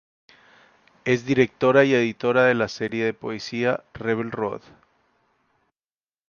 [1.05, 4.61] Es directora y editora de la serie de poesía Rebel Road.